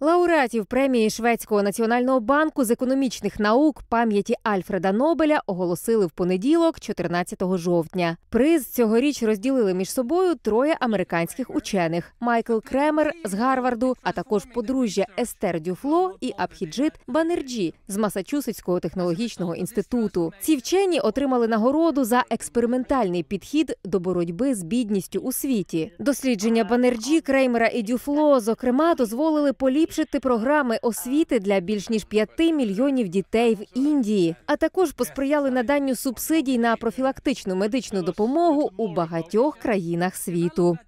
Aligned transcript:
Лауреатів 0.00 0.66
премії 0.66 1.10
Шведського 1.10 1.62
національного 1.62 2.20
банку 2.20 2.64
з 2.64 2.70
економічних 2.70 3.40
наук 3.40 3.82
пам'яті 3.88 4.34
Альфреда 4.42 4.92
Нобеля 4.92 5.42
оголосили 5.46 6.06
в 6.06 6.10
понеділок, 6.10 6.80
14 6.80 7.42
жовтня. 7.54 8.16
Приз 8.28 8.66
цьогоріч 8.66 9.22
розділили 9.22 9.74
між 9.74 9.90
собою 9.90 10.34
троє 10.34 10.76
американських 10.80 11.54
учених: 11.54 12.12
Майкл 12.20 12.58
Кремер 12.58 13.12
з 13.24 13.34
Гарварду, 13.34 13.96
а 14.02 14.12
також 14.12 14.44
подружжя 14.54 15.06
Естер 15.18 15.60
Дюфло 15.60 16.16
і 16.20 16.32
Абхіджит 16.36 16.92
Банерджі 17.06 17.74
з 17.88 17.96
Масачусетського 17.96 18.80
технологічного 18.80 19.54
інституту. 19.54 20.32
Ці 20.40 20.56
вчені 20.56 21.00
отримали 21.00 21.48
нагороду 21.48 22.04
за 22.04 22.24
експериментальний 22.30 23.22
підхід 23.22 23.76
до 23.84 24.00
боротьби 24.00 24.54
з 24.54 24.62
бідністю 24.62 25.18
у 25.18 25.32
світі. 25.32 25.92
Дослідження 25.98 26.64
Банерджі, 26.64 27.20
Креймера 27.20 27.68
і 27.68 27.82
Дюфло, 27.82 28.40
зокрема, 28.40 28.94
дозволили 28.94 29.52
поліпшити 29.52 29.86
програми 30.04 30.78
освіти 30.82 31.40
для 31.40 31.60
більш 31.60 31.90
ніж 31.90 32.04
5 32.04 32.38
мільйонів 32.38 33.08
дітей 33.08 33.54
в 33.54 33.78
Індії, 33.78 34.36
а 34.46 34.56
також 34.56 34.92
посприяли 34.92 35.50
наданню 35.50 35.96
субсидій 35.96 36.58
на 36.58 36.76
профілактичну 36.76 37.56
медичну 37.56 38.02
допомогу 38.02 38.70
у 38.76 38.94
багатьох 38.94 39.58
країнах 39.58 40.16
світу. 40.16 40.78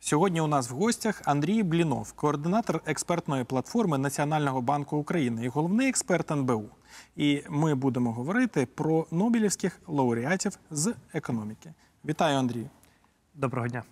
Сьогодні 0.00 0.40
у 0.40 0.46
нас 0.46 0.70
в 0.70 0.74
гостях 0.74 1.22
Андрій 1.24 1.62
Блінов, 1.62 2.12
координатор 2.12 2.80
експертної 2.86 3.44
платформи 3.44 3.98
Національного 3.98 4.60
банку 4.60 4.96
України 4.96 5.44
і 5.44 5.48
головний 5.48 5.88
експерт 5.88 6.30
НБУ. 6.30 6.64
І 7.16 7.42
ми 7.48 7.74
будемо 7.74 8.12
говорити 8.12 8.68
про 8.74 9.06
Нобелівських 9.10 9.80
лауреатів 9.86 10.58
з 10.70 10.94
економіки. 11.12 11.72
Вітаю, 12.04 12.38
Андрій. 12.38 12.66
Доброго 13.34 13.68
дня. 13.68 13.82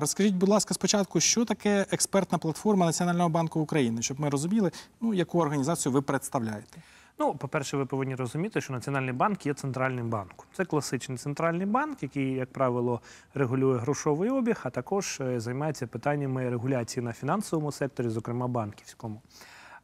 Розкажіть, 0.00 0.34
будь 0.34 0.48
ласка, 0.48 0.74
спочатку, 0.74 1.20
що 1.20 1.44
таке 1.44 1.86
експертна 1.90 2.38
платформа 2.38 2.86
Національного 2.86 3.28
банку 3.28 3.60
України, 3.60 4.02
щоб 4.02 4.20
ми 4.20 4.28
розуміли, 4.28 4.70
ну 5.00 5.14
яку 5.14 5.40
організацію 5.40 5.92
ви 5.92 6.02
представляєте. 6.02 6.82
Ну, 7.18 7.34
по-перше, 7.34 7.76
ви 7.76 7.86
повинні 7.86 8.14
розуміти, 8.14 8.60
що 8.60 8.72
Національний 8.72 9.12
банк 9.12 9.46
є 9.46 9.54
центральним 9.54 10.10
банком. 10.10 10.46
Це 10.52 10.64
класичний 10.64 11.18
центральний 11.18 11.66
банк, 11.66 12.02
який, 12.02 12.32
як 12.32 12.52
правило, 12.52 13.00
регулює 13.34 13.78
грошовий 13.78 14.30
обіг, 14.30 14.60
а 14.62 14.70
також 14.70 15.20
е, 15.20 15.40
займається 15.40 15.86
питаннями 15.86 16.50
регуляції 16.50 17.04
на 17.04 17.12
фінансовому 17.12 17.72
секторі, 17.72 18.08
зокрема 18.08 18.48
банківському. 18.48 19.22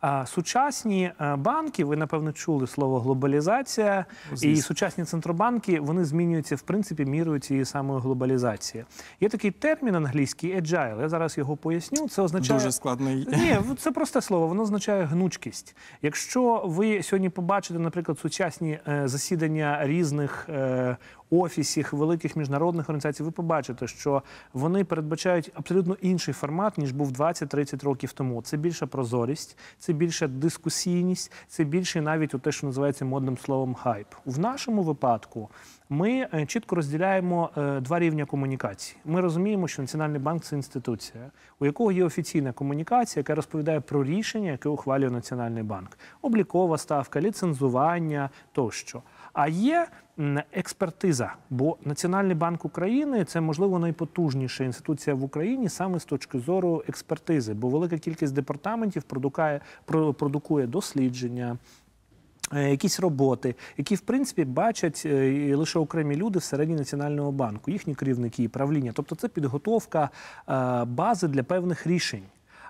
А 0.08 0.26
сучасні 0.26 1.12
е, 1.20 1.36
банки, 1.36 1.84
ви 1.84 1.96
напевно 1.96 2.32
чули 2.32 2.66
слово 2.66 3.00
глобалізація, 3.00 4.04
Звісно. 4.30 4.50
і 4.50 4.56
сучасні 4.56 5.04
центробанки 5.04 5.80
вони 5.80 6.04
змінюються 6.04 6.56
в 6.56 6.62
принципі 6.62 7.04
мірою 7.04 7.38
цієї 7.38 7.64
самої 7.64 8.00
глобалізації. 8.00 8.84
Є 9.20 9.28
такий 9.28 9.50
термін 9.50 9.94
англійський 9.94 10.56
agile, 10.56 11.00
Я 11.00 11.08
зараз 11.08 11.38
його 11.38 11.56
поясню. 11.56 12.08
Це 12.08 12.22
означає 12.22 12.60
Дуже 12.60 12.72
складний. 12.72 13.16
ні, 13.28 13.58
це 13.78 13.92
просте 13.92 14.20
слово, 14.22 14.46
воно 14.46 14.62
означає 14.62 15.04
гнучкість. 15.04 15.76
Якщо 16.02 16.62
ви 16.64 17.02
сьогодні 17.02 17.28
побачите, 17.28 17.78
наприклад, 17.78 18.18
сучасні 18.18 18.78
е, 18.88 19.08
засідання 19.08 19.80
різних 19.82 20.48
е, 20.48 20.96
офісів, 21.30 21.88
великих 21.92 22.36
міжнародних 22.36 22.88
організацій, 22.88 23.22
ви 23.22 23.30
побачите, 23.30 23.86
що 23.86 24.22
вони 24.52 24.84
передбачають 24.84 25.50
абсолютно 25.54 25.96
інший 26.00 26.34
формат, 26.34 26.78
ніж 26.78 26.92
був 26.92 27.12
20-30 27.12 27.84
років 27.84 28.12
тому. 28.12 28.42
Це 28.42 28.56
більша 28.56 28.86
прозорість, 28.86 29.58
це 29.78 29.92
більша 29.92 30.28
дискусійність, 30.28 31.32
це 31.48 31.64
більше 31.64 32.00
навіть 32.00 32.34
у 32.34 32.38
те, 32.38 32.52
що 32.52 32.66
називається 32.66 33.04
модним 33.04 33.38
словом 33.38 33.74
хайп. 33.74 34.06
В 34.24 34.38
нашому 34.38 34.82
випадку 34.82 35.50
ми 35.88 36.28
е, 36.34 36.46
чітко 36.46 36.76
розділяємо 36.76 37.50
е, 37.56 37.80
два 37.80 37.98
рівня 37.98 38.24
комунікації. 38.24 38.98
Ми 39.04 39.20
розуміємо, 39.20 39.68
що 39.68 39.82
Національний 39.82 40.20
банк 40.20 40.42
це 40.42 40.56
інституція, 40.56 41.30
у 41.60 41.66
якого 41.66 41.92
є 41.92 42.04
офіційна 42.04 42.52
комунікація, 42.52 43.20
яка 43.20 43.34
розповідає 43.34 43.80
про 43.80 44.04
рішення, 44.04 44.50
яке 44.50 44.68
ухвалює 44.68 45.10
Національний 45.10 45.62
банк, 45.62 45.98
облікова 46.22 46.78
ставка, 46.78 47.20
ліцензування 47.20 48.30
тощо. 48.52 49.02
А 49.36 49.48
є 49.48 49.86
експертиза, 50.52 51.34
бо 51.50 51.76
Національний 51.84 52.34
банк 52.34 52.64
України 52.64 53.24
це 53.24 53.40
можливо 53.40 53.78
найпотужніша 53.78 54.64
інституція 54.64 55.16
в 55.16 55.24
Україні 55.24 55.68
саме 55.68 56.00
з 56.00 56.04
точки 56.04 56.38
зору 56.38 56.82
експертизи, 56.88 57.54
бо 57.54 57.68
велика 57.68 57.98
кількість 57.98 58.32
департаментів 58.34 59.02
продукує, 59.02 59.60
про- 59.84 60.14
продукує 60.14 60.66
дослідження. 60.66 61.58
е, 62.54 62.70
Якісь 62.70 63.00
роботи, 63.00 63.54
які 63.76 63.94
в 63.94 64.00
принципі 64.00 64.44
бачать 64.44 65.02
е, 65.06 65.56
лише 65.56 65.78
окремі 65.78 66.16
люди 66.16 66.38
всередині 66.38 66.78
національного 66.78 67.32
банку, 67.32 67.70
їхні 67.70 67.94
керівники 67.94 68.42
і 68.42 68.48
правління. 68.48 68.92
Тобто 68.94 69.14
це 69.14 69.28
підготовка 69.28 70.10
е, 70.48 70.84
бази 70.84 71.28
для 71.28 71.42
певних 71.42 71.86
рішень. 71.86 72.22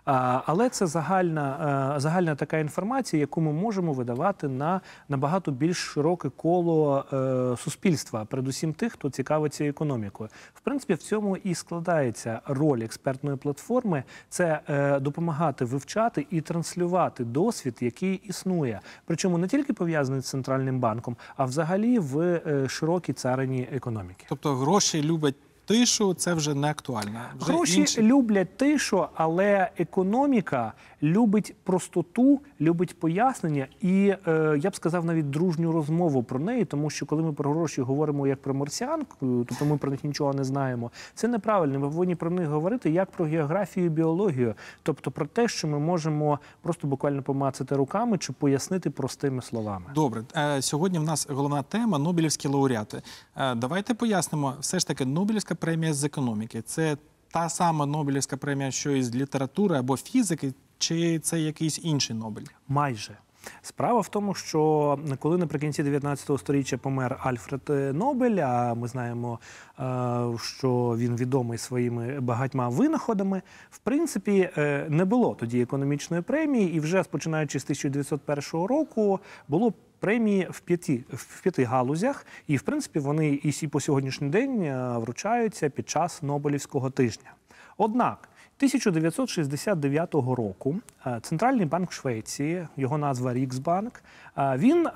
Але 0.06 0.68
це 0.68 0.86
загальна, 0.86 1.94
е, 1.96 2.00
загальна 2.00 2.34
така 2.34 2.58
інформація, 2.58 3.20
яку 3.20 3.40
ми 3.40 3.52
можемо 3.52 3.92
видавати 3.92 4.48
на 4.48 4.80
набагато 5.08 5.50
більш 5.50 5.76
широке 5.76 6.28
коло 6.28 7.04
е, 7.12 7.56
суспільства, 7.56 8.24
передусім 8.24 8.72
тих, 8.72 8.92
хто 8.92 9.10
цікавиться 9.10 9.64
економікою. 9.64 10.30
В 10.54 10.60
принципі, 10.60 10.94
в 10.94 10.98
цьому 10.98 11.36
і 11.36 11.54
складається 11.54 12.40
роль 12.46 12.80
експертної 12.80 13.36
платформи: 13.36 14.04
це 14.28 14.60
е, 14.68 15.00
допомагати 15.00 15.64
вивчати 15.64 16.26
і 16.30 16.40
транслювати 16.40 17.24
досвід, 17.24 17.76
який 17.80 18.14
існує. 18.14 18.80
Причому 19.04 19.38
не 19.38 19.48
тільки 19.48 19.72
пов'язаний 19.72 20.22
з 20.22 20.28
центральним 20.28 20.80
банком, 20.80 21.16
а 21.36 21.44
взагалі 21.44 21.98
в 21.98 22.40
широкій 22.68 23.12
царині 23.12 23.68
економіки. 23.72 24.26
Тобто 24.28 24.54
гроші 24.54 25.02
люблять 25.02 25.34
тишу, 25.66 26.14
це 26.14 26.34
вже 26.34 26.54
не 26.54 26.70
актуально. 26.70 27.20
Вже 27.40 27.52
Гроші 27.52 27.80
інші- 27.80 28.02
люблять 28.02 28.56
тишу, 28.56 29.06
але 29.14 29.70
економіка 29.78 30.72
любить 31.02 31.54
простоту, 31.64 32.40
любить 32.60 32.98
пояснення 33.00 33.66
і 33.80 34.14
е, 34.26 34.58
я 34.62 34.70
б 34.70 34.76
сказав 34.76 35.04
навіть 35.04 35.30
дружню 35.30 35.72
розмову 35.72 36.22
про 36.22 36.38
неї, 36.38 36.64
тому 36.64 36.90
що 36.90 37.06
коли 37.06 37.22
ми 37.22 37.32
про 37.32 37.50
гроші 37.50 37.82
говоримо 37.82 38.26
як 38.26 38.42
про 38.42 38.54
марсіанку, 38.54 39.16
тобто 39.48 39.64
ми 39.64 39.76
про 39.76 39.90
них 39.90 40.04
нічого 40.04 40.32
не 40.32 40.44
знаємо. 40.44 40.90
Це 41.14 41.28
неправильно. 41.28 41.78
Ми 41.80 41.88
повинні 41.90 42.14
про 42.14 42.30
них 42.30 42.48
говорити 42.48 42.90
як 42.90 43.10
про 43.10 43.24
географію 43.24 43.86
і 43.86 43.88
біологію, 43.88 44.54
тобто 44.82 45.10
про 45.10 45.26
те, 45.26 45.48
що 45.48 45.68
ми 45.68 45.78
можемо 45.78 46.38
просто 46.62 46.86
буквально 46.86 47.22
помацати 47.22 47.76
руками 47.76 48.18
чи 48.18 48.32
пояснити 48.32 48.90
простими 48.90 49.42
словами. 49.42 49.86
Добре, 49.94 50.22
Е, 50.36 50.62
сьогодні 50.62 50.98
в 50.98 51.02
нас 51.02 51.26
головна 51.30 51.62
тема 51.62 51.98
Нобелівські 51.98 52.48
лауреати. 52.48 53.02
Е, 53.36 53.54
Давайте 53.54 53.94
пояснимо, 53.94 54.54
все 54.60 54.78
ж 54.78 54.86
таки, 54.86 55.04
Нобелівська 55.06 55.54
премія 55.56 55.94
з 55.94 56.04
економіки 56.04 56.62
це 56.62 56.96
та 57.30 57.48
сама 57.48 57.86
Нобелівська 57.86 58.36
премія, 58.36 58.70
що 58.70 58.90
із 58.90 59.14
літератури 59.14 59.76
або 59.76 59.96
фізики, 59.96 60.52
чи 60.78 61.18
це 61.18 61.40
якийсь 61.40 61.80
інший 61.82 62.16
Нобель? 62.16 62.44
Майже. 62.68 63.18
Справа 63.62 64.00
в 64.00 64.08
тому, 64.08 64.34
що 64.34 64.98
коли 65.18 65.38
наприкінці 65.38 65.82
19 65.82 66.40
століття 66.40 66.78
помер 66.78 67.18
Альфред 67.22 67.60
е, 67.70 67.92
Нобель, 67.92 68.36
а 68.36 68.74
ми 68.74 68.88
знаємо, 68.88 69.40
е, 69.80 70.38
що 70.38 70.94
він 70.98 71.16
відомий 71.16 71.58
своїми 71.58 72.20
багатьма 72.20 72.68
винаходами, 72.68 73.42
в 73.70 73.78
принципі, 73.78 74.50
е, 74.56 74.86
не 74.88 75.04
було 75.04 75.34
тоді 75.34 75.60
економічної 75.62 76.22
премії, 76.22 76.74
і 76.74 76.80
вже 76.80 77.02
починаючи 77.02 77.60
з 77.60 77.64
1901 77.64 78.66
року 78.66 79.20
було 79.48 79.72
премії 80.06 80.46
в 80.50 80.60
п'яти 80.60 81.04
в 81.12 81.42
п'яти 81.42 81.64
галузях, 81.64 82.26
і 82.46 82.56
в 82.56 82.62
принципі 82.62 82.98
вони 82.98 83.40
і 83.42 83.68
по 83.68 83.80
сьогоднішній 83.80 84.28
день 84.28 84.62
е, 84.62 84.98
вручаються 84.98 85.70
під 85.70 85.88
час 85.88 86.22
Нобелівського 86.22 86.90
тижня. 86.90 87.30
Однак 87.76 88.28
1969 88.56 90.14
року 90.14 90.76
е, 91.06 91.18
Центральний 91.22 91.66
банк 91.66 91.92
Швеції, 91.92 92.66
його 92.76 92.98
назва 92.98 93.34
Ріксбанк, 93.34 94.02
е, 94.38 94.56
він 94.56 94.86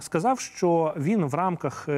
сказав, 0.00 0.40
що 0.40 0.94
він 0.96 1.24
в 1.24 1.34
рамках 1.34 1.88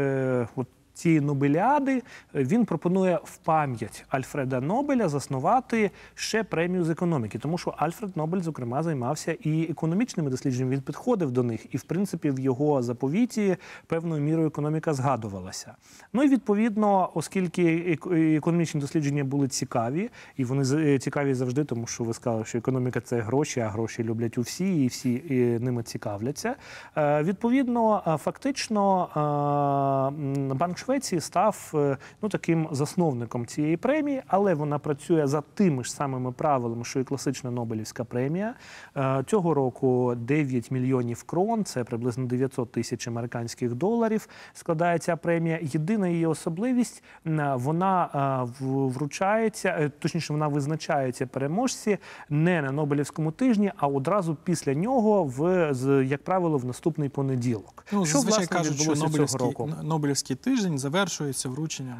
от 0.56 0.66
цієї 1.00 1.20
Нобеліади 1.20 2.02
е, 2.34 2.44
він 2.44 2.64
пропонує 2.64 3.20
в 3.24 3.36
пам'ять 3.36 4.04
Альфреда 4.08 4.60
Нобеля 4.60 5.08
заснувати 5.08 5.90
ще 6.14 6.44
премію 6.44 6.84
з 6.84 6.90
економіки, 6.90 7.38
тому 7.38 7.58
що 7.58 7.74
Альфред 7.76 8.16
Нобель, 8.16 8.40
зокрема, 8.40 8.82
займався 8.82 9.32
і 9.32 9.62
економічними 9.70 10.30
дослідженнями. 10.30 10.74
Він 10.74 10.80
підходив 10.82 11.30
до 11.30 11.42
них, 11.42 11.74
і 11.74 11.76
в 11.76 11.82
принципі 11.82 12.30
в 12.30 12.40
його 12.40 12.82
заповіті 12.82 13.56
певною 13.86 14.22
мірою 14.22 14.46
економіка 14.46 14.94
згадувалася. 14.94 15.74
Ну 16.12 16.22
і 16.22 16.28
відповідно, 16.28 17.10
оскільки 17.14 17.98
економічні 18.36 18.80
дослідження 18.80 19.24
були 19.24 19.48
цікаві, 19.48 20.10
і 20.36 20.44
вони 20.44 20.94
е, 20.94 20.98
цікаві 20.98 21.34
завжди, 21.34 21.64
тому 21.64 21.86
що 21.86 22.04
ви 22.04 22.14
сказали, 22.14 22.44
що 22.44 22.58
економіка 22.58 23.00
це 23.00 23.20
гроші, 23.20 23.60
а 23.60 23.68
гроші 23.68 24.04
люблять 24.04 24.38
усі, 24.38 24.84
і 24.84 24.86
всі 24.86 25.22
е, 25.30 25.34
ними 25.60 25.82
цікавляться. 25.82 26.54
Е, 26.96 27.22
Відповідно, 27.22 28.02
е, 28.06 28.16
фактично, 28.16 29.08
е, 30.50 30.54
банк 30.54 30.78
Швеції 30.78 30.89
Швеції 30.90 31.20
став 31.20 31.72
е, 31.74 31.96
ну 32.22 32.28
таким 32.28 32.68
засновником 32.70 33.46
цієї 33.46 33.76
премії, 33.76 34.22
але 34.26 34.54
вона 34.54 34.78
працює 34.78 35.26
за 35.26 35.40
тими 35.40 35.84
ж 35.84 35.92
самими 35.92 36.32
правилами, 36.32 36.84
що 36.84 37.00
і 37.00 37.04
класична 37.04 37.50
Нобелівська 37.50 38.04
премія. 38.04 38.54
Е, 38.96 39.24
Цього 39.26 39.54
року 39.54 40.14
9 40.16 40.70
мільйонів 40.70 41.22
крон, 41.22 41.64
це 41.64 41.84
приблизно 41.84 42.24
900 42.24 42.72
тисяч 42.72 43.08
американських 43.08 43.74
доларів. 43.74 44.28
Складає 44.52 44.98
ця 44.98 45.16
премія. 45.16 45.58
Єдина 45.62 46.08
її 46.08 46.26
особливість 46.26 47.04
вона 47.54 48.08
е, 48.14 48.64
вручається, 48.64 49.90
точніше, 49.98 50.32
вона 50.32 50.48
визначається 50.48 51.26
переможці 51.26 51.98
не 52.28 52.62
на 52.62 52.72
Нобелівському 52.72 53.32
тижні, 53.32 53.72
а 53.76 53.86
одразу 53.86 54.36
після 54.44 54.74
нього, 54.74 55.24
в 55.24 56.04
як 56.04 56.24
правило, 56.24 56.58
в 56.58 56.64
наступний 56.64 57.08
понеділок. 57.08 57.86
Ну, 57.92 58.06
що 58.06 58.18
власне 58.18 58.46
кажуть, 58.46 58.80
що 58.80 58.94
Нобелівський, 58.94 59.46
року? 59.46 59.70
Нобелівський 59.82 60.36
тиждень 60.36 60.69
завершується 60.78 61.48
врученням. 61.48 61.96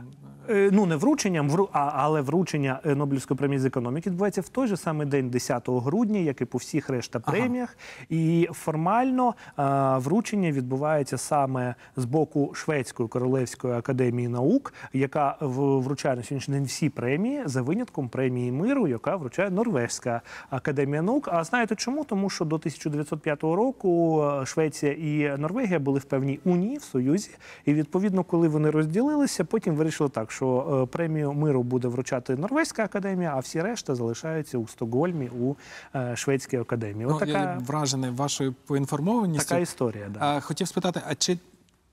Е, 0.48 0.70
Ну, 0.72 0.86
не 0.86 0.96
врученням, 0.96 1.50
вру- 1.50 1.68
а, 1.72 1.90
але 1.94 2.20
вручення 2.20 2.80
е, 2.86 2.94
Нобелівської 2.94 3.38
премії 3.38 3.58
з 3.58 3.64
економіки 3.64 4.10
відбувається 4.10 4.40
в 4.40 4.48
той 4.48 4.66
же 4.66 4.76
самий 4.76 5.06
день, 5.06 5.30
10 5.30 5.80
грудня, 5.80 6.18
як 6.20 6.40
і 6.40 6.44
по 6.44 6.58
всіх 6.58 6.90
решта 6.90 7.20
Ага. 7.24 7.36
преміях. 7.36 7.76
І 8.08 8.48
формально 8.52 9.34
е, 9.58 9.62
вручення 9.98 10.52
відбувається 10.52 11.18
саме 11.18 11.74
з 11.96 12.04
боку 12.04 12.50
Шведської 12.54 13.08
королевської 13.08 13.74
академії 13.74 14.28
наук, 14.28 14.74
яка 14.92 15.36
вручає 15.40 16.16
на 16.16 16.22
сьогоднішній 16.22 16.54
день 16.54 16.64
всі 16.64 16.88
премії 16.90 17.42
за 17.46 17.62
винятком 17.62 18.08
премії 18.08 18.52
миру, 18.52 18.88
яка 18.88 19.16
вручає 19.16 19.50
Норвезька 19.50 20.20
академія 20.50 21.02
наук. 21.02 21.28
А 21.32 21.44
знаєте 21.44 21.74
чому? 21.74 22.04
Тому 22.04 22.30
що 22.30 22.44
до 22.44 22.56
1905 22.56 23.42
року 23.42 24.22
е, 24.42 24.46
Швеція 24.46 24.92
і 24.92 25.38
Норвегія 25.38 25.78
були 25.78 25.98
в 25.98 26.04
певній 26.04 26.40
унії 26.44 26.78
в 26.78 26.82
союзі, 26.82 27.30
і 27.64 27.74
відповідно, 27.74 28.24
коли 28.24 28.48
вони 28.48 28.59
розділилися, 28.66 29.44
потім 29.44 29.74
вирішили 29.74 30.10
так, 30.10 30.32
що 30.32 30.80
е, 30.82 30.86
премію 30.92 31.32
миру 31.32 31.62
буде 31.62 31.88
вручати 31.88 32.36
Норвезька 32.36 32.84
академія, 32.84 33.32
а 33.36 33.38
всі 33.38 33.60
решта 33.60 33.94
залишаються 33.94 34.58
у 34.58 34.66
Стокгольмі 34.66 35.28
у 35.40 35.54
е, 35.94 36.16
шведській 36.16 36.56
академії. 36.56 37.06
Ну, 37.08 37.18
От 37.22 37.28
Я 37.28 37.58
вражений 37.66 38.10
вашою 38.10 38.54
поінформованістю. 38.66 39.48
така 39.48 39.60
історія. 39.60 40.08
Да. 40.08 40.40
Хотів 40.40 40.68
спитати, 40.68 41.00
а 41.08 41.14
чи 41.14 41.38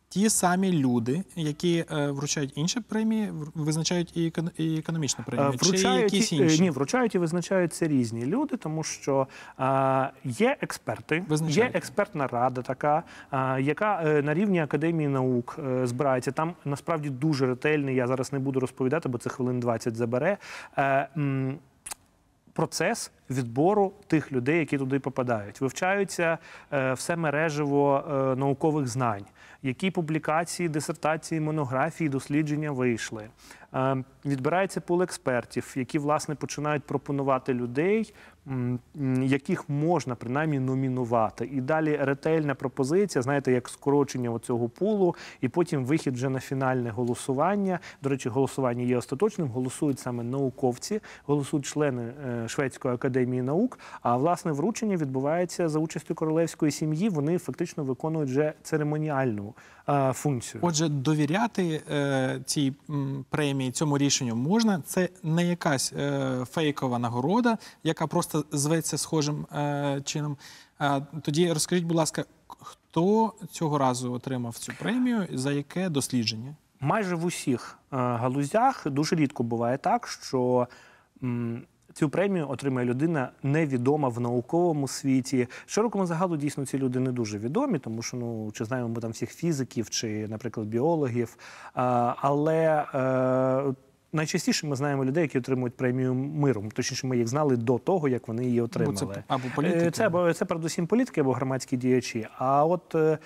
ті 0.09 0.29
самі 0.29 0.71
люди, 0.73 1.23
які 1.35 1.85
е, 1.91 2.11
вручають 2.11 2.57
інші 2.57 2.79
премії, 2.79 3.31
визначають 3.55 4.17
і, 4.17 4.33
економічну 4.77 5.23
премію? 5.25 5.53
Е, 5.63 5.77
чи 5.77 5.87
якісь 5.87 6.33
е, 6.33 6.35
інші? 6.35 6.61
ні, 6.61 6.69
вручають 6.69 7.15
і 7.15 7.17
визначаються 7.17 7.87
різні 7.87 8.25
люди, 8.25 8.57
тому 8.57 8.83
що 8.83 9.27
е, 9.59 10.09
є 10.23 10.57
експерти, 10.61 11.23
є 11.47 11.71
експертна 11.73 12.27
рада, 12.27 12.61
така, 12.61 13.03
е, 13.31 13.61
яка 13.61 14.01
е, 14.05 14.21
на 14.21 14.33
рівні 14.33 14.61
академії 14.61 15.09
наук 15.09 15.59
е, 15.67 15.87
збирається. 15.87 16.31
Там 16.31 16.53
насправді 16.65 17.09
дуже 17.09 17.47
ретельний. 17.47 17.95
Я 17.95 18.07
зараз 18.07 18.33
не 18.33 18.39
буду 18.39 18.59
розповідати, 18.59 19.09
бо 19.09 19.17
це 19.17 19.29
хвилин 19.29 19.59
20 19.59 19.95
забере. 19.95 20.37
Е, 20.77 21.07
м, 21.17 21.57
Процес 22.53 23.11
відбору 23.29 23.91
тих 24.07 24.31
людей, 24.31 24.59
які 24.59 24.77
туди 24.77 24.99
попадають, 24.99 25.61
вивчаються 25.61 26.37
е, 26.73 26.93
все 26.93 27.15
мережево 27.15 28.03
е, 28.11 28.35
наукових 28.35 28.87
знань, 28.87 29.25
які 29.63 29.91
публікації, 29.91 30.69
дисертації, 30.69 31.41
монографії, 31.41 32.09
дослідження 32.09 32.71
вийшли. 32.71 33.29
Е, 33.73 34.03
відбирається 34.25 34.81
пул 34.81 35.01
експертів, 35.01 35.73
які 35.77 35.99
власне 35.99 36.35
починають 36.35 36.83
пропонувати 36.83 37.53
людей, 37.53 38.13
яких 39.21 39.69
можна 39.69 40.15
принаймні 40.15 40.59
номінувати. 40.59 41.49
І 41.53 41.61
далі 41.61 41.97
ретельна 42.01 42.55
пропозиція, 42.55 43.21
знаєте, 43.21 43.51
як 43.51 43.69
скорочення 43.69 44.39
цього 44.39 44.69
пулу, 44.69 45.15
і 45.41 45.47
потім 45.47 45.85
вихід 45.85 46.13
вже 46.13 46.29
на 46.29 46.39
фінальне 46.39 46.89
голосування. 46.89 47.79
До 48.03 48.09
речі, 48.09 48.29
голосування 48.29 48.83
є 48.83 48.97
остаточним. 48.97 49.47
Голосують 49.47 49.99
саме 49.99 50.23
науковці, 50.23 50.99
голосують 51.25 51.65
члени 51.65 52.13
е, 52.27 52.47
Шведської 52.47 52.93
академії 52.93 53.41
наук. 53.41 53.79
А 54.01 54.17
власне 54.17 54.51
вручення 54.51 54.97
відбувається 54.97 55.69
за 55.69 55.79
участю 55.79 56.15
королевської 56.15 56.71
сім'ї. 56.71 57.09
Вони 57.09 57.37
фактично 57.37 57.83
виконують 57.83 58.29
вже 58.29 58.53
церемоніальну 58.63 59.53
е, 59.89 60.13
функцію. 60.13 60.61
Отже, 60.63 60.89
довіряти 60.89 61.81
цій 62.45 62.73
м, 62.89 63.25
премії, 63.57 63.71
цьому 63.71 63.97
рішенню 63.97 64.35
можна. 64.35 64.81
Це 64.85 65.09
не 65.23 65.45
якась 65.45 65.93
е, 65.93 66.45
фейкова 66.51 66.99
нагорода, 66.99 67.57
яка 67.83 68.07
просто 68.07 68.45
зветься 68.51 68.97
схожим 68.97 69.45
е, 69.45 70.01
чином. 70.05 70.37
Е, 70.81 71.01
тоді 71.21 71.53
розкажіть, 71.53 71.85
будь 71.85 71.97
ласка, 71.97 72.25
хто 72.47 73.33
цього 73.51 73.77
разу 73.77 74.13
отримав 74.13 74.57
цю 74.57 74.73
премію, 74.79 75.27
за 75.33 75.51
яке 75.51 75.89
дослідження? 75.89 76.55
майже 76.79 77.15
в 77.15 77.25
усіх 77.25 77.77
е, 77.93 77.97
галузях 77.97 78.87
дуже 78.87 79.15
рідко 79.15 79.43
буває 79.43 79.77
так, 79.77 80.07
що 80.07 80.67
цю 81.97 82.09
премію 82.09 82.49
отримає 82.49 82.87
людина 82.87 83.29
невідома 83.43 84.09
в 84.09 84.19
науковому 84.19 84.87
світі. 84.87 85.47
Широкому 85.65 86.05
загалу 86.05 86.37
дійсно 86.37 86.65
ці 86.65 86.77
люди 86.77 86.99
не 86.99 87.11
дуже 87.11 87.39
відомі, 87.39 87.79
тому 87.79 88.01
що 88.01 88.17
ну 88.17 88.51
чи 88.53 88.65
знаємо 88.65 88.89
ми 88.89 89.01
там 89.01 89.11
всіх 89.11 89.31
фізиків, 89.31 89.89
чи, 89.89 90.27
наприклад, 90.27 90.67
біологів. 90.67 91.37
Але 92.21 92.85
е, 92.93 93.73
Найчастіше 94.13 94.67
ми 94.67 94.75
знаємо 94.75 95.05
людей, 95.05 95.21
які 95.21 95.37
отримують 95.37 95.73
премію 95.73 96.13
миру. 96.13 96.63
Точніше, 96.73 97.07
ми 97.07 97.17
їх 97.17 97.27
знали 97.27 97.57
до 97.57 97.77
того, 97.77 98.07
як 98.07 98.27
вони 98.27 98.45
її 98.45 98.61
отримали. 98.61 98.97
Або 99.01 99.13
це 99.13 99.23
або 99.27 99.43
політики. 99.55 99.85
Е, 99.85 99.91
Це 99.91 100.05
або 100.07 100.33
це 100.33 100.45
передусім 100.45 100.87
політики 100.87 101.21
або 101.21 101.33
громадські 101.33 101.77
діячі. 101.77 102.27
А 102.37 102.65
от 102.65 102.95
е, 102.95 102.99
е, 102.99 103.17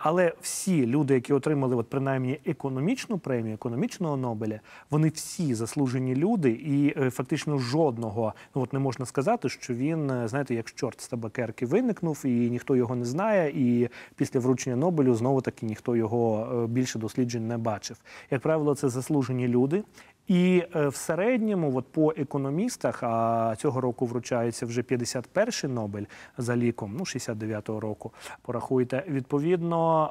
але 0.00 0.32
всі 0.40 0.86
люди, 0.86 1.14
які 1.14 1.32
отримали 1.32 1.76
от 1.76 1.90
принаймні 1.90 2.40
економічну 2.46 3.18
премію, 3.18 3.54
економічного 3.54 4.16
Нобеля, 4.16 4.60
вони 4.90 5.08
всі 5.08 5.54
заслужені 5.54 6.16
люди, 6.16 6.50
і 6.50 6.94
фактично 7.10 7.58
жодного 7.58 8.34
ну 8.54 8.62
от 8.62 8.72
не 8.72 8.78
можна 8.78 9.06
сказати, 9.06 9.48
що 9.48 9.74
він 9.74 10.28
знаєте, 10.28 10.54
як 10.54 10.72
чорт 10.72 11.00
з 11.00 11.08
табакерки 11.08 11.66
виникнув, 11.66 12.22
і 12.24 12.28
ніхто 12.28 12.76
його 12.76 12.96
не 12.96 13.04
знає. 13.04 13.50
І 13.50 13.88
після 14.16 14.40
вручення 14.40 14.76
Нобелю 14.76 15.14
знову 15.14 15.40
таки 15.40 15.66
ніхто 15.66 15.96
його 15.96 16.66
більше 16.66 16.98
досліджень 16.98 17.48
не 17.48 17.58
бачив. 17.58 17.96
Як 18.30 18.40
правило, 18.40 18.74
це 18.74 18.88
заслужені 18.88 19.48
люди. 19.48 19.82
І 20.28 20.64
е, 20.76 20.88
в 20.88 20.96
середньому, 20.96 21.76
от 21.76 21.92
по 21.92 22.14
економістах, 22.16 23.02
а 23.02 23.54
цього 23.58 23.80
року 23.80 24.06
вручається 24.06 24.66
вже 24.66 24.82
51-й 24.82 25.68
Нобель 25.68 26.04
за 26.38 26.56
ліком, 26.56 26.94
ну 26.98 27.04
69-го 27.04 27.80
року, 27.80 28.12
порахуйте. 28.42 29.04
Відповідно, 29.08 30.10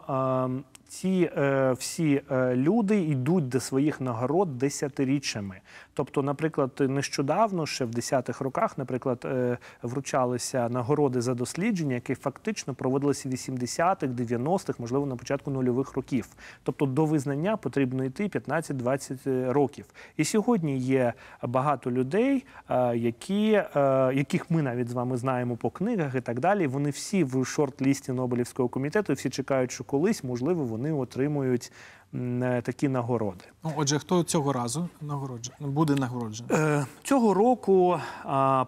е, 0.59 0.63
ці 0.87 1.29
е, 1.37 1.71
всі 1.71 2.21
е, 2.31 2.55
люди 2.55 3.01
йдуть 3.01 3.49
до 3.49 3.59
своїх 3.59 4.01
нагород 4.01 4.57
десятиріччями. 4.57 5.61
Тобто, 5.93 6.21
наприклад, 6.21 6.71
нещодавно, 6.79 7.65
ще 7.65 7.85
в 7.85 7.89
10-х 7.89 8.43
роках, 8.43 8.77
наприклад, 8.77 9.25
е, 9.25 9.57
вручалися 9.83 10.69
нагороди 10.69 11.21
за 11.21 11.33
дослідження, 11.33 11.95
які 11.95 12.15
фактично 12.15 12.73
проводилися 12.73 13.29
в 13.29 13.31
80-х, 13.31 14.07
90-х, 14.07 14.79
можливо, 14.79 15.05
на 15.05 15.15
початку 15.15 15.51
нульових 15.51 15.93
років. 15.93 16.27
Тобто 16.63 16.85
до 16.85 17.05
визнання 17.05 17.57
потрібно 17.57 18.03
йти 18.03 18.27
15-20 18.27 19.51
років. 19.51 19.85
І 20.17 20.25
сьогодні 20.25 20.77
є 20.77 21.13
багато 21.43 21.91
людей, 21.91 22.45
е, 22.69 22.97
які, 22.97 23.51
е, 23.51 24.12
яких 24.13 24.51
ми 24.51 24.62
навіть 24.62 24.89
з 24.89 24.93
вами 24.93 25.17
знаємо 25.17 25.55
по 25.55 25.69
книгах 25.69 26.15
і 26.15 26.21
так 26.21 26.39
далі. 26.39 26.67
Вони 26.67 26.89
всі 26.89 27.24
в 27.24 27.36
шорт-лісті 27.36 28.12
Нобелівського 28.12 28.69
комітету, 28.69 29.13
всі 29.13 29.29
чекають, 29.29 29.71
що 29.71 29.83
колись, 29.83 30.24
можливо, 30.24 30.63
вони 30.63 30.85
отримують 30.92 31.72
е, 32.13 32.62
такі 32.62 32.88
нагороди. 32.88 33.44
Ну, 33.63 33.72
отже, 33.77 34.00
хто 34.00 34.24
цього 34.24 34.54
разу 34.54 34.89
нагороджений 35.01 35.72
буде 35.72 35.96
нагороджений? 35.96 36.58
Е, 36.58 36.86
Цього 37.04 37.34
року 37.34 38.00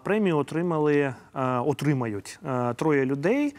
премію 0.04 0.36
отримали, 0.38 1.14
отримають 1.66 2.38
троє 2.76 3.04
людей. 3.04 3.54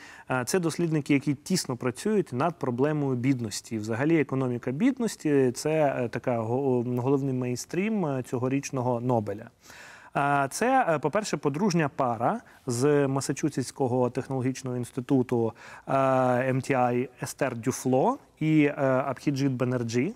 Це 0.45 0.59
дослідники, 0.59 1.13
які 1.13 1.33
тісно 1.33 1.75
працюють 1.77 2.33
над 2.33 2.59
проблемою 2.59 3.15
бідності. 3.15 3.77
Взагалі, 3.77 4.19
економіка 4.21 4.71
бідності 4.71 5.51
це 5.51 5.95
е, 5.97 6.07
така 6.09 6.39
го- 6.39 6.83
головний 6.97 7.33
мейнстрім 7.33 8.05
е, 8.05 8.23
цьогорічного 8.23 8.99
Нобеля. 9.01 9.49
Це, 10.49 10.85
е, 10.89 10.99
по-перше, 10.99 11.37
подружня 11.37 11.89
пара 11.95 12.41
з 12.67 13.07
Масачусетського 13.07 14.09
технологічного 14.09 14.77
інституту 14.77 15.53
е, 15.87 15.91
MTI 16.53 17.09
Естер 17.23 17.55
Дюфло 17.55 18.17
і 18.39 18.67
Абхіджіт 18.67 19.09
Абхіджит 19.19 19.51
Бенерджі. 19.51 20.15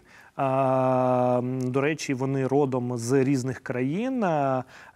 До 1.71 1.81
речі, 1.81 2.13
вони 2.13 2.47
родом 2.47 2.97
з 2.97 3.23
різних 3.23 3.59
країн. 3.59 4.25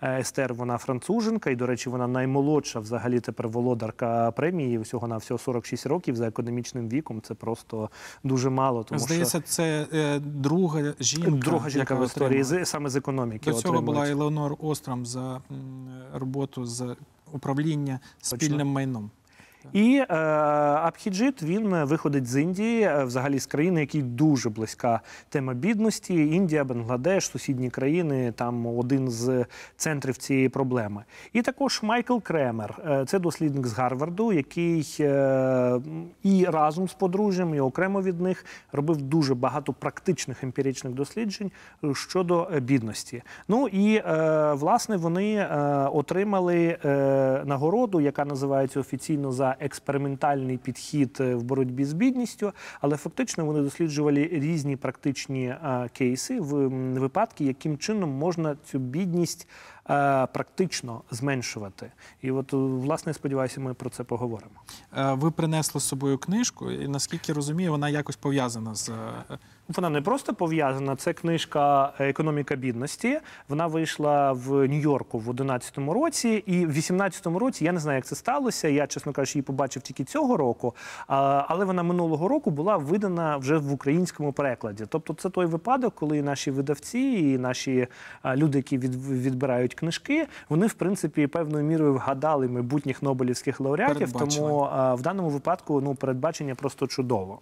Естер, 0.04 0.54
вона 0.54 0.78
француженка, 0.78 1.50
і, 1.50 1.56
до 1.56 1.66
речі, 1.66 1.90
вона 1.90 2.08
наймолодша 2.08 2.80
взагалі 2.80 3.20
тепер 3.20 3.48
володарка 3.48 4.32
премії. 4.32 4.78
Всього 4.78 5.08
на 5.08 5.18
всього 5.18 5.38
46 5.38 5.86
років 5.86 6.16
за 6.16 6.28
економічним 6.28 6.90
віком. 6.90 7.22
Це 7.22 7.34
просто 7.34 7.90
дуже 8.24 8.50
мало. 8.50 8.84
Тому 8.84 9.00
Здається, 9.00 9.42
це 9.42 9.88
е, 9.94 10.20
друга 10.20 10.94
жінка. 11.00 11.32
друга 11.32 11.70
жінка 11.70 11.94
яка 11.94 12.04
в 12.04 12.06
історії 12.06 12.42
отримала. 12.42 12.66
саме 12.66 12.90
з 12.90 12.96
економіки. 12.96 13.52
До 13.52 13.58
цього 13.58 13.82
була 13.82 14.10
Елеонор 14.10 14.56
Остром 14.60 15.06
за 15.06 15.42
роботу 16.14 16.66
з 16.66 16.96
управління 17.34 18.00
спільним 18.22 18.68
майном. 18.68 19.12
І 19.74 20.04
е, 20.10 20.16
Абхіджит 20.88 21.44
він 21.44 21.84
виходить 21.84 22.28
з 22.28 22.42
Індії, 22.42 22.82
е, 22.82 23.04
взагалі 23.04 23.40
з 23.40 23.46
країни, 23.46 23.80
якій 23.80 24.02
дуже 24.02 24.50
близька 24.50 25.02
тема 25.30 25.54
бідності. 25.54 26.14
Індія, 26.14 26.64
Бангладеш, 26.64 27.26
сусідні 27.26 27.70
країни 27.70 28.32
там 28.32 28.68
один 28.68 29.10
з 29.10 29.46
центрів 29.76 30.18
цієї 30.18 30.50
проблеми. 30.50 31.04
І 31.34 31.42
також 31.42 31.80
Майкл 31.84 32.18
Кремер, 32.18 32.80
е, 32.88 33.06
це 33.08 33.20
дослідник 33.20 33.68
з 33.68 33.74
Гарварду, 33.74 34.34
який 34.34 34.98
е, 35.00 35.80
і 36.24 36.46
разом 36.46 36.88
з 36.88 36.94
подружжям, 36.94 37.56
і 37.56 37.60
окремо 37.60 38.02
від 38.02 38.22
них 38.22 38.46
робив 38.72 39.02
дуже 39.02 39.36
багато 39.36 39.74
практичних 39.74 40.44
емпіричних 40.44 40.94
досліджень 40.94 41.52
е, 41.84 41.94
щодо 41.94 42.48
е, 42.54 42.60
бідності. 42.60 43.24
Ну 43.48 43.68
і 43.68 43.96
е, 43.96 44.04
власне 44.54 44.98
вони 44.98 45.36
е, 45.36 45.48
отримали 45.94 46.78
е, 46.86 47.42
нагороду, 47.46 48.02
яка 48.02 48.26
називається 48.26 48.80
офіційно 48.80 49.32
за 49.32 49.56
експериментальний 49.60 50.58
підхід 50.58 51.18
е, 51.20 51.36
в 51.36 51.44
боротьбі 51.44 51.86
з 51.86 51.94
бідністю, 51.94 52.52
але 52.82 52.98
фактично 52.98 53.46
вони 53.46 53.62
досліджували 53.62 54.30
різні 54.32 54.76
практичні 54.76 55.46
е, 55.46 55.90
кейси 55.94 56.40
в 56.40 56.68
випадки, 57.00 57.46
яким 57.46 57.78
чином 57.78 58.10
можна 58.10 58.56
цю 58.66 58.80
бідність 58.80 59.48
практично 60.34 61.02
зменшувати. 61.12 61.92
І 62.22 62.32
от 62.32 62.54
е, 62.54 62.58
власне 62.58 63.14
сподіваюся, 63.14 63.62
ми 63.62 63.74
про 63.74 63.90
це 63.90 64.04
поговоримо. 64.04 64.52
Е, 64.98 65.14
Ви 65.14 65.32
принесли 65.32 65.82
з 65.82 65.84
собою 65.84 66.18
книжку, 66.18 66.72
і 66.72 66.88
наскільки 66.88 67.34
розумію, 67.34 67.72
вона 67.72 67.90
якось 67.90 68.16
пов'язана 68.16 68.76
з 68.76 68.90
е, 68.90 69.38
Вона 69.68 69.90
не 69.90 70.02
просто 70.02 70.34
пов'язана. 70.34 70.96
Це 70.96 71.14
книжка 71.14 71.94
Економіка 72.00 72.56
бідності. 72.56 73.20
Вона 73.50 73.68
вийшла 73.68 74.32
в 74.32 74.68
Нью-Йорку 74.68 75.20
в 75.20 75.24
2011 75.24 75.78
році, 75.78 76.30
і 76.46 76.58
в 76.58 76.74
2018 76.74 77.28
році 77.28 77.66
я 77.66 77.72
не 77.72 77.80
знаю, 77.80 77.96
як 77.96 78.06
це 78.06 78.16
сталося. 78.16 78.68
Я, 78.68 78.88
чесно 78.88 79.14
кажучи, 79.14 79.40
її 79.40 79.44
побачив 79.44 79.82
тільки 79.82 80.04
цього 80.04 80.38
року. 80.38 80.76
Але 81.08 81.66
вона 81.66 81.84
минулого 81.84 82.28
року 82.28 82.52
була 82.52 82.78
видана 82.78 83.38
вже 83.38 83.58
в 83.58 83.74
українському 83.74 84.34
перекладі. 84.34 84.86
Тобто, 84.90 85.14
це 85.14 85.30
той 85.30 85.46
випадок, 85.46 85.96
коли 85.96 86.22
наші 86.22 86.52
видавці 86.52 87.00
і 87.00 87.38
наші 87.38 87.88
люди, 88.26 88.58
які 88.58 88.78
відбирають 88.78 89.77
книжки, 89.78 90.28
вони 90.50 90.68
в 90.68 90.74
принципі 90.74 91.28
певною 91.28 91.66
мірою 91.66 91.94
вгадали 91.94 92.48
майбутніх 92.48 93.04
нобелівських 93.04 93.60
лауреатів. 93.60 94.12
Тому 94.12 94.70
а, 94.72 94.96
в 94.96 95.02
даному 95.02 95.30
випадку 95.30 95.82
ну 95.82 95.96
передбачення 95.96 96.56
просто 96.56 96.88
чудово. 96.88 97.40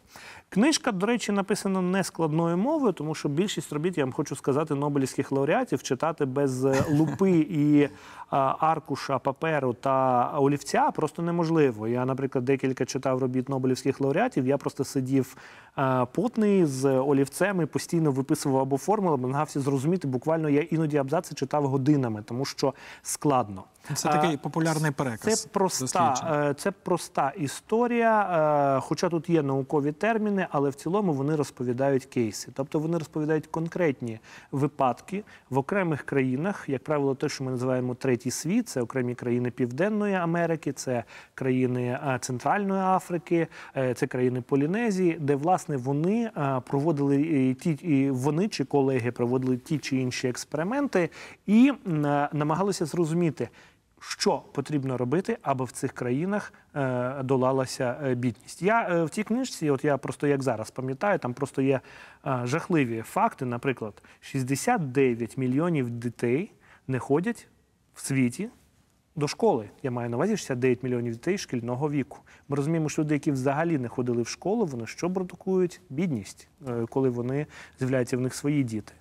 Книжка, 0.50 0.92
до 0.92 1.06
речі, 1.06 1.32
написана 1.32 1.82
не 1.82 2.04
складною 2.04 2.58
мовою, 2.58 2.94
тому 2.94 3.16
що 3.16 3.30
більшість 3.30 3.74
робіт, 3.74 3.98
я 3.98 4.04
вам 4.04 4.14
хочу 4.14 4.36
сказати, 4.36 4.76
нобелівських 4.76 5.32
лауреатів 5.32 5.84
читати 5.84 6.26
без 6.26 6.66
е, 6.66 6.84
лупи 6.90 7.32
і 7.50 7.90
а, 8.30 8.56
аркуша 8.60 9.20
паперу 9.20 9.74
та 9.74 10.30
олівця 10.38 10.92
просто 10.92 11.22
неможливо. 11.22 11.88
Я, 11.88 12.06
наприклад, 12.06 12.46
декілька 12.46 12.86
читав 12.86 13.20
робіт 13.20 13.50
нобелівських 13.50 14.02
лауреатів. 14.02 14.48
Я 14.48 14.58
просто 14.58 14.84
сидів 14.84 15.38
е, 15.78 16.06
потний 16.12 16.66
з 16.66 16.90
олівцем 16.90 17.62
і 17.62 17.66
постійно 17.66 18.12
виписував 18.12 18.62
або 18.62 18.78
формули, 18.78 19.18
намагався 19.18 19.60
зрозуміти. 19.60 20.08
Буквально 20.08 20.50
я 20.50 20.62
іноді 20.62 20.98
абзаци 20.98 21.36
читав 21.36 21.66
годинами, 21.66 22.24
тому 22.26 22.46
що 22.46 22.74
складно. 23.04 23.64
Це 23.94 24.10
такий 24.10 24.38
популярний 24.38 24.92
переказ. 24.92 25.42
це 25.42 25.50
проста, 25.50 26.48
е, 26.50 26.54
це 26.54 26.72
проста 26.72 27.34
історія, 27.38 28.22
е, 28.78 28.82
хоча 28.82 29.10
тут 29.10 29.30
є 29.30 29.44
наукові 29.44 29.92
терміни, 29.92 30.48
але 30.52 30.70
в 30.70 30.76
цілому 30.76 31.14
вони 31.14 31.36
розповідають 31.36 32.06
кейси. 32.06 32.52
Тобто 32.54 32.80
вони 32.80 32.98
розповідають 32.98 33.48
конкретні 33.48 34.20
випадки 34.52 35.24
в 35.50 35.58
окремих 35.58 36.04
країнах, 36.04 36.66
як 36.68 36.84
правило, 36.84 37.16
те, 37.16 37.30
що 37.30 37.44
ми 37.44 37.52
називаємо 37.52 37.96
третій 37.96 38.32
світ, 38.32 38.70
це 38.70 38.82
окремі 38.82 39.16
країни 39.16 39.52
Південної 39.52 40.16
Америки, 40.16 40.72
це 40.72 41.04
країни 41.36 41.84
е, 41.84 42.18
Центральної 42.22 42.82
Африки, 42.82 43.48
це 43.96 44.08
країни 44.08 44.42
Полінезії, 44.42 45.18
де 45.20 45.36
власне 45.36 45.78
вони 45.78 46.32
проводили 46.68 47.54
ті, 47.54 47.72
і 47.72 48.10
вони 48.10 48.48
чи 48.48 48.66
колеги 48.66 49.12
проводили 49.12 49.58
ті 49.58 49.78
чи 49.78 49.98
інші 49.98 50.28
експерименти 50.28 51.10
і 51.46 51.74
намагалися 52.34 52.86
зрозуміти 52.86 53.50
що 54.08 54.42
потрібно 54.52 54.98
робити, 54.98 55.38
аби 55.42 55.66
в 55.66 55.72
цих 55.72 55.92
країнах 55.92 56.54
е, 56.76 57.24
долалася 57.24 58.00
е, 58.04 58.16
бідність. 58.16 58.62
Я 58.62 58.88
е, 58.90 59.04
в 59.04 59.10
цій 59.10 59.24
книжці, 59.24 59.70
от 59.70 59.84
я 59.86 59.98
просто 59.98 60.28
як 60.28 60.44
зараз 60.44 60.72
пам'ятаю, 60.72 61.20
там 61.20 61.34
просто 61.34 61.62
є 61.62 61.82
жахливі 62.44 63.02
факти. 63.02 63.46
Наприклад, 63.46 64.04
69 64.20 65.38
мільйонів 65.38 65.90
дітей 65.90 66.52
не 66.88 67.00
ходять 67.00 67.48
в 67.94 68.02
світі. 68.02 68.50
До 69.16 69.28
школи 69.28 69.70
я 69.84 69.92
маю 69.92 70.10
на 70.10 70.18
увазі 70.18 70.38
69 70.38 70.84
мільйонів 70.84 71.14
дітей 71.14 71.38
шкільного 71.38 71.90
віку. 71.90 72.20
Ми 72.48 72.56
розуміємо, 72.56 72.90
що 72.90 73.02
люди, 73.02 73.14
які 73.14 73.32
взагалі 73.32 73.78
не 73.78 73.88
ходили 73.88 74.22
в 74.22 74.28
школу, 74.28 74.66
вони 74.66 74.86
що 74.86 75.10
продукують? 75.10 75.82
Бідність, 75.90 76.48
коли 76.90 77.10
вони 77.10 77.48
з'являються 77.80 78.18
в 78.18 78.22
них 78.22 78.34
свої 78.34 78.64
діти. 78.64 78.94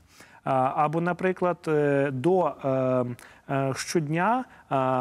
Або, 0.45 1.01
наприклад, 1.01 1.59
е, 1.69 2.11
до 2.11 2.47
е, 2.47 3.55
е, 3.55 3.73
щодня 3.77 4.45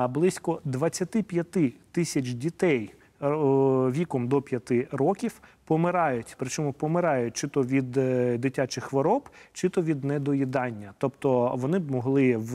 близько 0.09 0.61
25 0.65 1.73
тисяч 1.91 2.29
дітей 2.29 2.93
віком 3.91 4.27
до 4.27 4.41
5 4.41 4.87
років 4.91 5.41
помирають. 5.73 6.35
Причому 6.39 6.73
помирають 6.73 7.37
чи 7.37 7.47
то 7.47 7.63
від 7.63 7.97
е, 7.97 8.37
дитячих 8.37 8.83
хвороб, 8.83 9.29
чи 9.53 9.69
то 9.69 9.81
від 9.81 10.03
недоїдання. 10.03 10.93
Тобто 10.97 11.53
вони 11.55 11.79
б 11.79 11.91
могли 11.91 12.37
в 12.37 12.53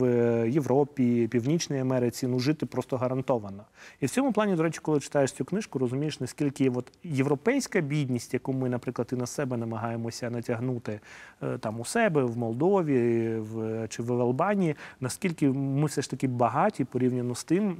Європі, 0.49 1.27
Північній 1.27 1.79
Америці 1.79 2.27
ну, 2.27 2.39
жити 2.39 2.65
просто 2.65 2.97
гарантовано. 2.97 3.63
І 3.99 4.05
в 4.05 4.09
цьому 4.09 4.31
плані, 4.33 4.55
до 4.55 4.63
речі, 4.63 4.79
коли 4.81 4.99
читаєш 4.99 5.31
цю 5.31 5.45
книжку, 5.45 5.79
розумієш, 5.79 6.19
наскільки 6.19 6.69
от 6.69 6.91
європейська 7.03 7.81
бідність, 7.81 8.33
яку 8.33 8.53
ми, 8.53 8.69
наприклад, 8.69 9.09
і 9.13 9.15
на 9.15 9.25
себе 9.25 9.57
намагаємося 9.57 10.29
натягнути 10.29 10.99
е, 11.43 11.57
там 11.57 11.79
у 11.79 11.85
себе, 11.85 12.23
в 12.23 12.37
Молдові 12.37 13.29
в, 13.37 13.87
чи 13.87 14.03
в 14.03 14.21
Албанії, 14.21 14.75
наскільки 14.99 15.49
ми 15.49 15.85
все 15.85 16.01
ж 16.01 16.09
таки 16.09 16.27
багаті 16.27 16.83
порівняно 16.91 17.35
з 17.35 17.43
тим, 17.43 17.77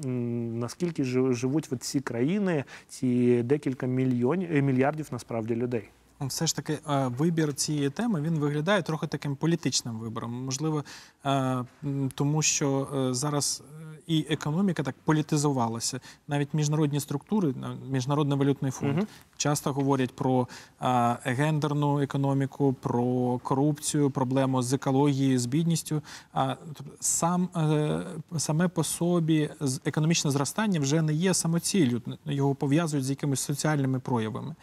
наскільки 0.59 1.03
жи- 1.03 1.33
живуть 1.33 1.69
от 1.71 1.83
ці 1.83 1.99
країни, 1.99 2.63
ці 2.87 3.43
декілька 3.43 3.85
мільйонів 3.85 4.49
е, 4.51 4.61
мільярдів 4.61 5.07
насправді 5.11 5.28
людей. 5.31 5.89
Ну, 6.21 6.27
Все 6.27 6.47
ж 6.47 6.55
таки, 6.55 6.79
е, 6.89 7.07
вибір 7.07 7.53
цієї 7.53 7.89
теми 7.89 8.21
він 8.21 8.39
виглядає 8.39 8.81
трохи 8.81 9.07
таким 9.07 9.35
політичним 9.35 9.99
вибором. 9.99 10.45
Можливо, 10.45 10.83
е, 11.25 11.65
тому 12.15 12.41
що 12.41 12.87
е, 12.95 13.13
зараз 13.13 13.63
і 14.07 14.25
економіка 14.29 14.83
так 14.83 14.95
політизувалася. 15.05 15.99
Навіть 16.27 16.53
міжнародні 16.53 16.99
структури, 16.99 17.53
Міжнародний 17.89 18.37
валютний 18.37 18.71
фонд 18.71 18.97
Мгм. 18.97 19.07
часто 19.37 19.73
говорять 19.73 20.15
про 20.15 20.47
гендерну 21.23 22.01
економіку, 22.01 22.73
про 22.73 23.37
корупцію, 23.43 24.09
проблему 24.09 24.61
з 24.61 24.73
екологією, 24.73 25.39
з 25.39 25.45
бідністю. 25.45 26.01
А 26.33 26.55
тобто 26.73 26.93
сам 26.99 27.49
саме 28.37 28.67
по 28.67 28.83
собі 28.83 29.49
економічне 29.85 30.31
зростання 30.31 30.79
вже 30.79 31.01
не 31.01 31.13
є 31.13 31.33
самоціллю. 31.33 32.01
Його 32.25 32.55
пов'язують 32.55 33.05
з 33.05 33.09
якимись 33.09 33.39
соціальними 33.39 33.99
проявами. 33.99 34.55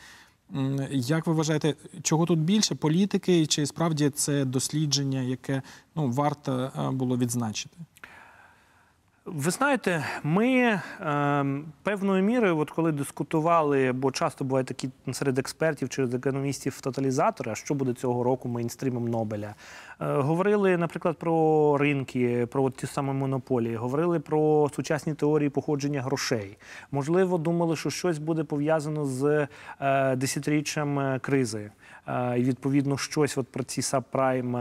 Як 0.91 1.27
ви 1.27 1.33
вважаєте, 1.33 1.75
чого 2.03 2.27
тут 2.27 2.39
більше 2.39 2.75
політики, 2.75 3.47
чи 3.47 3.67
справді 3.67 4.11
це 4.11 4.45
дослідження, 4.45 5.21
яке 5.21 5.63
ну 5.97 6.11
варто 6.11 6.71
е, 6.79 6.91
було 6.91 7.17
відзначити? 7.17 7.77
Ви 9.27 9.51
знаєте, 9.51 10.05
ми 10.23 10.49
е, 10.49 10.81
певною 11.83 12.23
мірою, 12.23 12.59
от 12.59 12.71
коли 12.71 12.93
дискутували, 12.93 13.93
бо 13.93 14.13
часто 14.13 14.45
бувають 14.45 14.69
такі 14.69 14.89
серед 15.13 15.39
експертів 15.39 15.89
чи 15.89 16.03
економістів 16.03 16.81
тоталізатори, 16.81 17.55
що 17.55 17.75
буде 17.75 17.93
цього 17.93 18.23
року 18.23 18.49
мейнстрімом 18.49 19.09
Нобеля. 19.09 19.55
Е, 20.01 20.05
говорили, 20.05 20.77
наприклад, 20.77 21.17
про 21.17 21.77
ринки, 21.79 22.47
про 22.47 22.71
ті 22.71 22.87
самі 22.87 23.13
монополії, 23.13 23.77
говорили 23.77 24.21
про 24.21 24.71
сучасні 24.77 25.15
теорії 25.15 25.51
походження 25.51 26.03
грошей. 26.03 26.59
Можливо, 26.91 27.39
думали, 27.39 27.77
що 27.77 27.91
щось 27.91 28.19
буде 28.19 28.45
пов'язано 28.45 29.05
з 29.05 29.49
е, 29.81 30.17
десятиріччям 30.17 30.99
е, 30.99 31.19
кризи. 31.19 31.71
І 32.37 32.43
відповідно 32.43 32.99
щось 32.99 33.39
от 33.39 33.49
про 33.49 33.65
ці 33.65 33.83
сабпрайм 33.83 34.53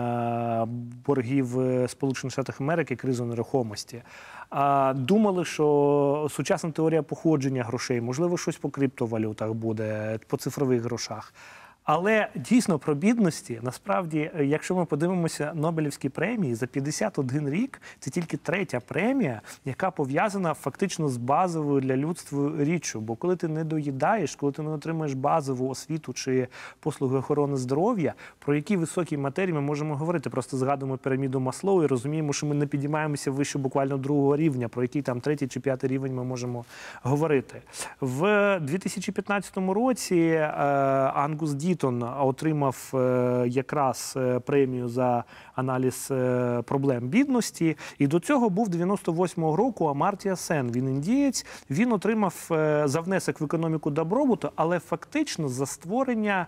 боргів 1.05 1.47
Сполучених 1.87 2.33
Штатів 2.33 2.55
Америки, 2.59 2.95
кризу 2.95 3.25
нерухомості. 3.25 4.01
А, 4.49 4.93
Думали, 4.97 5.45
що 5.45 6.27
сучасна 6.31 6.71
теорія 6.71 7.03
походження 7.03 7.63
грошей, 7.63 8.01
можливо, 8.01 8.37
щось 8.37 8.57
по 8.57 8.69
криптовалютах 8.69 9.53
буде, 9.53 10.19
по 10.27 10.37
цифрових 10.37 10.81
грошах. 10.81 11.33
Але 11.85 12.27
дійсно 12.35 12.79
про 12.79 12.95
бідності, 12.95 13.59
насправді, 13.61 14.31
е, 14.35 14.45
якщо 14.45 14.75
ми 14.75 14.85
подивимося 14.85 15.51
Нобелівські 15.55 16.09
премії 16.09 16.55
за 16.55 16.67
51 16.67 17.49
рік, 17.49 17.81
це 17.99 18.11
тільки 18.11 18.37
третя 18.37 18.79
премія, 18.79 19.41
яка 19.65 19.91
пов'язана 19.91 20.53
фактично 20.53 21.09
з 21.09 21.17
базовою 21.17 21.81
для 21.81 21.97
людства 21.97 22.51
річчю. 22.59 23.01
Бо 23.01 23.15
коли 23.15 23.35
ти 23.35 23.47
не 23.47 23.63
доїдаєш, 23.63 24.35
коли 24.35 24.51
ти 24.51 24.61
не 24.61 24.69
отримуєш 24.69 25.13
базову 25.13 25.69
освіту 25.69 26.13
чи 26.13 26.47
послуги 26.79 27.17
охорони 27.17 27.57
здоров'я, 27.57 28.13
про 28.39 28.55
які 28.55 28.77
високі 28.77 29.17
матерії 29.17 29.53
ми 29.53 29.61
можемо 29.61 29.95
говорити. 29.95 30.29
Просто 30.29 30.57
згадуємо 30.57 30.97
піраміду 30.97 31.39
Маслоу 31.39 31.83
і 31.83 31.87
розуміємо, 31.87 32.33
що 32.33 32.45
ми 32.45 32.55
не 32.55 32.67
підіймаємося 32.67 33.31
вище 33.31 33.59
буквально 33.59 33.97
другого 33.97 34.37
рівня, 34.37 34.67
про 34.67 34.81
який 34.81 35.01
там 35.01 35.21
третій 35.21 35.47
чи 35.47 35.59
п'ятий 35.59 35.89
рівень 35.89 36.15
ми 36.15 36.23
можемо 36.23 36.65
говорити. 37.03 37.61
В 38.01 38.59
2015 38.59 39.57
році 39.57 40.15
е, 40.15 40.47
Ангус 41.13 41.53
Дітон 41.75 42.03
отримав 42.03 42.91
е, 42.93 43.45
якраз 43.47 44.13
е, 44.17 44.39
премію 44.39 44.89
за 44.89 45.23
аналіз 45.55 46.07
е, 46.11 46.61
проблем 46.65 47.07
бідності. 47.07 47.77
І 47.99 48.07
до 48.07 48.19
цього 48.19 48.49
був 48.49 48.67
98-го 48.69 49.55
року 49.55 49.85
Амартія 49.85 50.35
Сен. 50.35 50.71
Він 50.71 50.89
індієць. 50.89 51.45
Він 51.69 51.91
отримав 51.91 52.45
за 52.85 53.01
внесок 53.05 53.41
в 53.41 53.43
економіку 53.43 53.91
добробуту, 53.91 54.49
але 54.55 54.79
фактично 54.79 55.47
за 55.49 55.65
створення 55.65 56.47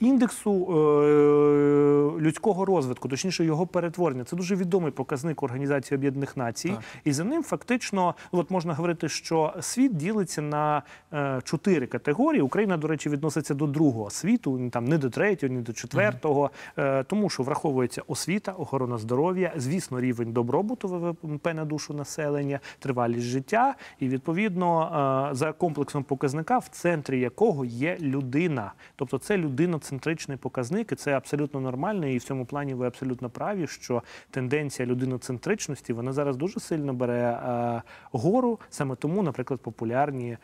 індексу 0.00 0.52
е, 0.52 2.20
людського 2.20 2.64
розвитку, 2.64 3.08
точніше 3.08 3.44
його 3.44 3.66
перетворення. 3.66 4.24
Це 4.24 4.36
дуже 4.36 4.56
відомий 4.56 4.92
показник 4.92 5.42
Організації 5.42 5.98
Об'єднаних 5.98 6.36
Націй. 6.36 6.68
Так. 6.68 6.80
І 7.04 7.12
за 7.12 7.24
ним 7.24 7.42
фактично, 7.42 8.14
ну, 8.32 8.40
от 8.40 8.50
можна 8.50 8.74
говорити, 8.74 9.08
що 9.08 9.54
світ 9.60 9.96
ділиться 9.96 10.42
на 10.42 10.82
е, 11.12 11.40
чотири 11.44 11.86
категорії. 11.86 12.42
Україна, 12.42 12.76
до 12.76 12.88
речі, 12.88 13.08
відноситься 13.08 13.54
до 13.54 13.66
другого 13.66 14.10
світу, 14.10 14.70
там 14.72 14.84
не 14.84 14.98
до 14.98 15.10
третього, 15.10 15.52
ні 15.52 15.60
до 15.60 15.72
четвертого, 15.72 16.50
е, 16.78 17.02
тому 17.02 17.30
що 17.30 17.42
враховується 17.42 18.02
освіта, 18.06 18.52
охорона 18.52 18.98
здоров'я, 18.98 19.52
звісно, 19.56 20.00
рівень 20.00 20.32
добробуту 20.32 20.88
ВВП 20.88 21.54
на 21.54 21.64
душу 21.64 21.94
населення, 21.94 22.60
тривалість 22.78 23.26
життя, 23.26 23.74
і 24.00 24.08
відповідно 24.08 25.30
за 25.32 25.52
комплексом 25.52 26.04
показника, 26.04 26.58
в 26.58 26.68
центрі 26.68 27.20
якого 27.20 27.64
є 27.64 27.98
людина. 28.00 28.72
Тобто 28.96 29.18
це 29.18 29.36
людиноцентричний 29.46 30.36
показник, 30.36 30.92
і 30.92 30.94
це 30.94 31.16
абсолютно 31.16 31.60
нормально. 31.60 32.06
І 32.06 32.18
в 32.18 32.22
цьому 32.22 32.46
плані 32.46 32.74
ви 32.74 32.86
абсолютно 32.86 33.30
праві, 33.30 33.66
що 33.66 34.02
тенденція 34.30 34.88
людиноцентричності 34.88 35.92
вона 35.92 36.12
зараз 36.12 36.36
дуже 36.36 36.60
сильно 36.60 36.94
бере 36.94 37.22
е, 37.22 37.82
гору. 38.12 38.60
Саме 38.70 38.96
тому, 38.96 39.22
наприклад, 39.22 39.60
популярні 39.60 40.38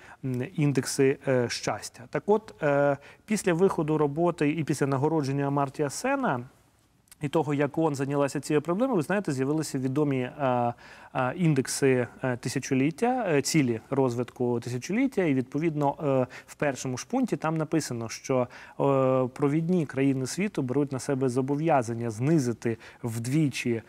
індекси 0.54 1.18
е, 1.28 1.49
щастя. 1.49 2.02
Так, 2.11 2.23
от 2.26 2.62
е, 2.62 2.97
після 3.26 3.52
виходу 3.52 3.99
роботи 3.99 4.50
і 4.50 4.64
після 4.64 4.87
нагородження 4.87 5.50
Мартія 5.50 5.90
Сена. 5.90 6.40
І 7.23 7.29
того, 7.29 7.55
як 7.55 7.79
ООН 7.79 7.95
зайнялася 7.95 8.41
цією 8.41 8.62
проблемою, 8.62 8.97
ви 8.97 9.02
знаєте, 9.02 9.33
з'явилися 9.33 9.79
відомі 9.79 10.19
е, 10.19 10.75
е, 11.14 11.35
індекси 11.37 12.07
е, 12.25 12.37
тисячоліття, 12.37 13.43
цілі 13.43 13.81
розвитку 13.91 14.61
тисячоліття. 14.61 15.23
І 15.23 15.35
відповідно 15.35 15.95
в 16.47 16.55
першому 16.55 16.99
ж 16.99 17.07
пункті 17.11 17.37
там 17.37 17.57
написано, 17.57 18.09
що 18.09 18.49
провідні 19.33 19.87
країни 19.87 20.26
світу 20.26 20.62
беруть 20.62 20.93
на 20.93 20.99
себе 20.99 21.29
зобов'язання 21.29 22.11
знизити 22.11 22.79
вдвічі, 23.02 23.83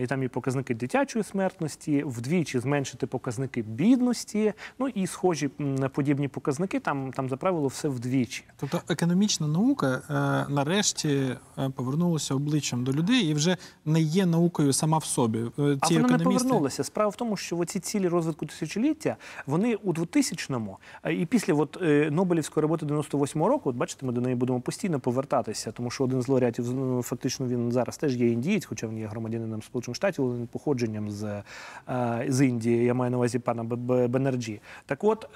і 0.00 0.06
там 0.06 0.22
і 0.22 0.28
показники 0.28 0.74
дитячої 0.74 1.24
смертності, 1.24 2.04
вдвічі 2.06 2.58
зменшити 2.58 3.06
показники 3.06 3.62
бідності. 3.62 4.52
Ну 4.78 4.88
і 4.88 5.06
схожі 5.06 5.48
подібні 5.92 6.28
показники. 6.28 6.80
Там 6.80 7.12
там 7.12 7.28
за 7.28 7.36
правило 7.36 7.68
все 7.68 7.88
вдвічі. 7.88 8.44
Тобто 8.56 8.80
економічна 8.88 9.46
наука 9.46 10.02
нарешті 10.48 11.36
повернулася 11.74 12.34
обличчям 12.34 12.77
до 12.84 12.92
людей 12.92 13.24
і 13.24 13.34
вже 13.34 13.56
не 13.84 14.00
є 14.00 14.26
наукою 14.26 14.72
сама 14.72 14.98
в 14.98 15.04
собі. 15.04 15.38
Е, 15.38 15.76
А 15.80 15.86
ці 15.86 15.94
вона 15.94 16.08
не 16.08 16.14
економісти- 16.14 16.24
повернулася. 16.24 16.84
Справа 16.84 17.08
в 17.10 17.16
тому, 17.16 17.36
що 17.36 17.58
оці 17.58 17.80
цілі 17.80 18.08
розвитку 18.08 18.46
тисячоліття, 18.46 19.16
вони 19.46 19.74
у 19.74 19.92
2000-му, 19.92 20.78
е, 21.04 21.14
і 21.14 21.26
після 21.26 21.54
от, 21.54 21.78
е, 21.82 22.08
Нобелівської 22.10 22.62
роботи 22.62 22.86
98-го 22.86 23.48
року, 23.48 23.70
от 23.70 23.76
бачите, 23.76 24.06
ми 24.06 24.12
до 24.12 24.20
неї 24.20 24.34
будемо 24.36 24.60
постійно 24.60 25.00
повертатися, 25.00 25.72
тому 25.72 25.90
що 25.90 26.04
один 26.04 26.22
з 26.22 26.28
лауреатів, 26.28 26.72
ну, 26.74 27.02
фактично, 27.02 27.46
він 27.46 27.72
зараз 27.72 27.96
теж 27.96 28.16
є 28.16 28.28
індієць, 28.30 28.64
хоча 28.64 28.86
він 28.86 28.98
є 28.98 29.06
громадянином 29.06 29.62
Сполучених 29.62 29.96
Штатів, 29.96 30.24
але 30.24 30.34
він 30.38 30.46
походженням 30.46 31.10
з, 31.10 31.42
е, 31.88 32.26
з 32.28 32.46
Індії, 32.46 32.84
я 32.84 32.94
маю 32.94 33.10
на 33.10 33.16
увазі 33.16 33.38
пана 33.38 33.64
Бенерджі. 34.08 34.60
Так 34.86 35.04
от, 35.04 35.28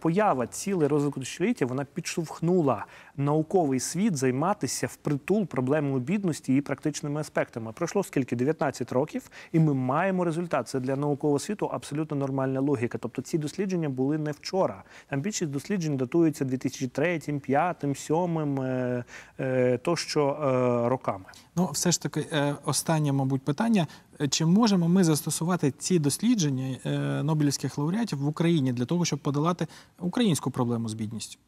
поява 0.00 0.46
цілей 0.46 0.88
розвитку 0.88 1.20
тисячоліття, 1.20 1.66
вона 1.66 1.84
підштовхнула 1.84 2.84
науковий 3.16 3.80
світ 3.80 4.16
займатися 4.16 4.86
впритул 4.86 5.46
проблемою 5.46 6.00
бідності 6.00 6.56
і 6.56 6.60
практичними 6.60 7.20
аспектами. 7.20 7.72
Пройшло 7.72 8.02
скільки? 8.02 8.36
19 8.36 8.92
років, 8.92 9.30
і 9.52 9.60
ми 9.60 9.74
маємо 9.74 10.24
результат. 10.24 10.68
Це 10.68 10.80
для 10.80 10.96
наукового 10.96 11.38
світу 11.38 11.66
абсолютно 11.66 12.16
нормальна 12.16 12.60
логіка. 12.60 12.98
Тобто 12.98 13.22
ці 13.22 13.38
дослідження 13.38 13.88
були 13.88 14.18
не 14.18 14.30
вчора. 14.30 14.82
Там 15.08 15.20
більшість 15.20 15.50
досліджень 15.50 15.96
датуються 15.96 16.44
2003, 16.44 17.06
2005, 17.06 17.76
2007, 17.82 18.60
е, 18.60 19.04
е, 19.40 19.78
тощо 19.78 20.28
е, 20.28 20.88
роками. 20.88 21.24
Ну, 21.56 21.70
все 21.72 21.92
ж 21.92 22.02
таки, 22.02 22.26
е, 22.32 22.54
останнє, 22.64 23.12
мабуть, 23.12 23.42
питання: 23.42 23.86
чи 24.30 24.46
можемо 24.46 24.88
ми 24.88 25.04
застосувати 25.04 25.70
ці 25.70 25.98
дослідження 25.98 26.78
е, 26.84 26.98
Нобелівських 27.22 27.78
лауреатів 27.78 28.18
в 28.18 28.26
Україні 28.28 28.72
для 28.72 28.84
того, 28.84 29.04
щоб 29.04 29.18
подолати 29.18 29.66
українську 29.98 30.50
проблему 30.50 30.88
з 30.88 30.94
бідністю? 30.94 31.38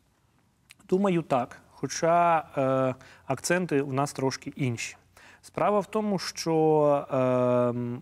Думаю, 0.88 1.22
так. 1.22 1.60
Хоча 1.70 2.44
е, 2.56 2.94
акценти 3.26 3.80
у 3.80 3.92
нас 3.92 4.12
трошки 4.12 4.52
інші. 4.56 4.96
Справа 5.42 5.80
в 5.80 5.86
тому, 5.86 6.18
що 6.18 7.06
е, 7.12 8.00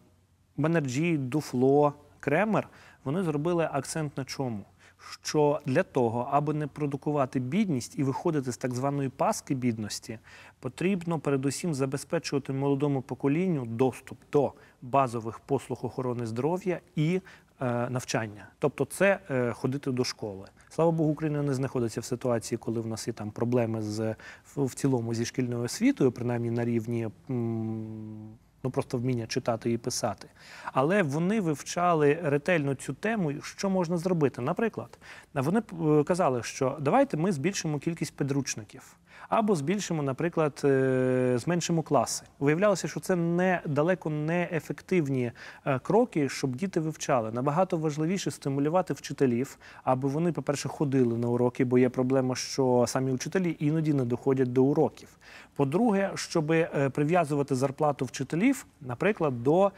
Бенерджі, 0.57 1.17
Дуфло, 1.17 1.93
Кремер 2.21 2.69
вони 3.05 3.23
зробили 3.23 3.69
акцент 3.73 4.17
на 4.17 4.25
чому? 4.25 4.65
Що 5.11 5.61
для 5.67 5.83
того, 5.83 6.29
аби 6.31 6.55
не 6.55 6.67
продукувати 6.67 7.41
бідність 7.41 7.99
і 7.99 8.03
виходити 8.03 8.53
з 8.53 8.57
так 8.57 8.75
званої 8.75 9.09
пастки 9.09 9.55
бідності, 9.55 10.19
потрібно 10.61 11.19
передусім 11.19 11.75
забезпечувати 11.75 12.53
молодому 12.53 13.03
поколінню 13.03 13.67
доступ 13.67 14.19
до 14.33 14.53
базових 14.83 15.39
послуг 15.39 15.79
охорони 15.83 16.27
здоров'я 16.27 16.81
і 16.97 17.21
е, 17.61 17.91
навчання. 17.91 18.49
Тобто, 18.59 18.85
це 18.85 19.19
е, 19.31 19.53
ходити 19.53 19.91
до 19.93 20.05
школи. 20.05 20.49
Слава 20.69 20.91
Богу, 20.91 21.11
Україна 21.11 21.43
не 21.43 21.55
знаходиться 21.55 22.01
в 22.01 22.05
ситуації, 22.05 22.59
коли 22.59 22.81
в 22.81 22.87
нас 22.87 23.09
є 23.09 23.13
там 23.13 23.31
проблеми 23.31 23.83
з 23.83 24.15
в, 24.57 24.75
цілому 24.75 25.15
зі 25.15 25.25
шкільною 25.25 25.63
освітою, 25.63 26.13
принаймні 26.13 26.51
на 26.51 26.65
рівні. 26.65 27.09
м, 27.31 28.29
Ну, 28.63 28.71
просто 28.71 28.99
вміння 28.99 29.27
читати 29.27 29.73
і 29.73 29.79
писати. 29.79 30.29
Але 30.73 31.03
вони 31.03 31.41
вивчали 31.41 32.19
ретельно 32.23 32.75
цю 32.75 32.95
тему, 32.95 33.33
що 33.43 33.71
можна 33.71 33.99
зробити. 33.99 34.43
Наприклад, 34.43 34.99
вони 35.35 35.63
е, 35.83 36.05
казали, 36.05 36.43
що 36.43 36.77
давайте 36.81 37.17
ми 37.17 37.33
збільшимо 37.33 37.79
кількість 37.79 38.17
підручників. 38.17 38.97
Або 39.29 39.57
збільшимо, 39.57 40.03
наприклад, 40.03 40.61
е, 40.65 41.35
зменшимо 41.39 41.83
класи. 41.83 42.25
Виявлялося, 42.39 42.89
що 42.89 43.01
це 43.01 43.17
не 43.17 43.61
далеко 43.67 44.11
не 44.11 44.49
ефективні 44.53 45.33
е, 45.67 45.79
кроки, 45.79 46.29
щоб 46.29 46.57
діти 46.57 46.81
вивчали. 46.81 47.33
Набагато 47.33 47.77
важливіше 47.77 48.31
стимулювати 48.31 48.95
вчителів, 48.95 49.59
аби 49.85 50.09
вони, 50.09 50.33
по-перше, 50.33 50.69
ходили 50.69 51.19
на 51.19 51.29
уроки, 51.29 51.65
бо 51.65 51.79
є 51.79 51.89
проблема, 51.89 52.35
що 52.35 52.85
самі 52.89 53.13
вчителі 53.13 53.57
іноді 53.59 53.95
не 53.95 54.05
доходять 54.05 54.53
до 54.53 54.65
уроків. 54.65 55.09
По-друге, 55.57 56.11
щоб 56.15 56.53
е, 56.53 56.91
прив'язувати 56.95 57.55
зарплату 57.55 58.05
вчителів, 58.05 58.67
наприклад, 58.81 59.43
до 59.43 59.73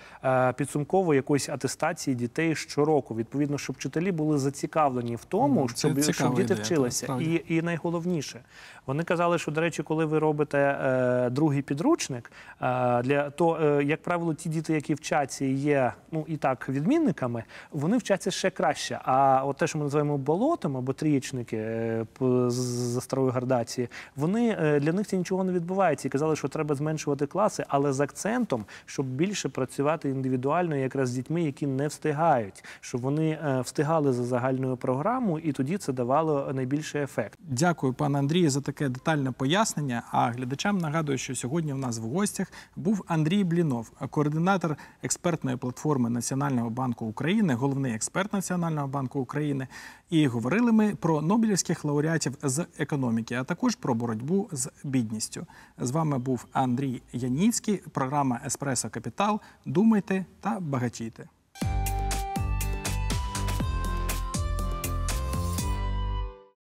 підсумкової 0.57 1.17
якоїсь 1.17 1.49
атестації 1.49 2.17
дітей 2.17 2.55
щороку. 2.55 3.15
Відповідно, 3.15 3.59
щоб 3.59 3.77
вчителі 3.77 4.13
були 4.13 4.39
зацікавлені 4.39 5.17
в 5.17 5.25
тому, 5.25 5.69
щоб, 5.69 6.03
щоб 6.03 6.31
діти 6.31 6.43
ідея, 6.43 6.61
вчилися. 6.61 7.19
І, 7.21 7.45
і 7.49 7.63
найголовніше, 7.63 8.41
вони 8.87 9.05
казали, 9.05 9.38
що, 9.38 9.51
до 9.51 9.61
речі, 9.61 9.83
коли 9.83 10.05
ви 10.05 10.18
робите 10.18 10.59
е, 10.59 11.31
другий 11.31 11.62
підручник, 11.62 12.33
е, 12.62 13.03
для 13.03 13.31
то, 13.31 13.59
е, 13.62 13.85
як 13.85 14.03
правило, 14.03 14.35
ті 14.35 14.48
діти, 14.48 14.72
які 14.72 14.94
вчаться 14.94 15.44
і 15.44 15.53
є 15.53 15.92
ну 16.12 16.24
і 16.29 16.37
так 16.37 16.68
відмінниками, 16.68 17.44
вони 17.72 17.96
вчаться 17.96 18.31
ще 18.31 18.51
краще. 18.51 19.01
А 19.05 19.42
от 19.44 19.57
те, 19.57 19.66
що 19.66 19.79
ми 19.79 19.85
називаємо 19.85 20.18
болотом 20.18 20.77
або 20.77 20.92
трієчники 20.92 21.57
е, 21.57 22.07
за 22.48 23.01
старої 23.01 23.31
градації, 23.31 23.88
вони 24.16 24.57
е, 24.61 24.81
для 24.81 24.92
них 24.92 25.07
це 25.07 25.16
нічого 25.16 25.44
не 25.44 25.53
відбувається. 25.53 26.09
І 26.09 26.11
казали, 26.11 26.37
що 26.37 26.48
треба 26.48 26.74
зменшувати 26.74 27.27
класи, 27.27 27.64
але 27.68 27.92
з 27.92 28.01
акцентом, 28.01 28.64
щоб 28.87 29.07
більше 29.07 29.48
працювати 29.48 30.11
індивідуально, 30.11 30.77
якраз 30.77 31.09
з 31.09 31.12
дітьми, 31.12 31.42
які 31.42 31.66
не 31.66 31.87
встигають, 31.87 32.64
щоб 32.81 33.01
вони 33.01 33.31
е, 33.31 33.61
встигали 33.61 34.12
за 34.12 34.24
загальною 34.24 34.77
програмою, 34.77 35.44
і 35.44 35.53
тоді 35.53 35.79
це 35.79 35.92
давало 35.92 36.51
найбільший 36.55 37.03
ефект. 37.03 37.38
Дякую, 37.48 37.92
пане 37.92 38.18
Андрію, 38.18 38.51
за 38.51 38.61
таке 38.61 38.88
детальне 38.88 39.28
детальне 39.29 39.33
пояснення. 39.33 40.03
А 40.11 40.31
глядачам 40.31 40.79
нагадую, 40.79 41.19
що 41.19 41.35
сьогодні 41.35 41.73
у 41.73 41.77
нас 41.77 41.99
в 41.99 42.03
гостях 42.03 42.53
був 42.77 43.05
Андрій 43.09 43.45
Блінов, 43.45 43.91
координатор 44.11 44.77
експертної 45.03 45.57
платформи 45.57 46.11
Національного 46.11 46.71
банку 46.71 47.07
України, 47.07 47.55
головний 47.55 47.95
експерт 47.95 48.33
Національного 48.33 48.88
банку 48.88 49.21
України. 49.21 49.69
І 50.11 50.27
говорили 50.27 50.73
ми 50.73 50.95
про 50.95 51.23
Нобелівських 51.23 51.85
лауреатів 51.85 52.35
з 52.43 52.67
економіки, 52.79 53.35
а 53.35 53.45
також 53.45 53.75
про 53.75 53.95
боротьбу 53.95 54.49
з 54.53 54.71
бідністю. 54.85 55.47
З 55.79 55.91
вами 55.91 56.19
був 56.19 56.47
Андрій 56.53 57.03
Яніцький, 57.12 57.83
програма 57.93 58.41
Еспресо 58.47 58.91
Капітал. 58.91 59.41
Думайте 59.64 60.25
та 60.41 60.61
багатійте. 60.61 61.29